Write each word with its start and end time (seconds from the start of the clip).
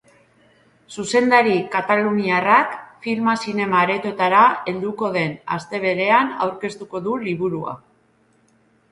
Zuzendari 0.99 1.57
kataluniarrak 1.73 2.71
filma 3.07 3.35
zinema-aretoetara 3.47 4.39
helduko 4.71 5.09
den 5.17 5.35
aste 5.57 5.81
berean 5.83 6.33
aurkeztuko 6.47 7.03
du 7.09 7.19
liburua. 7.27 7.75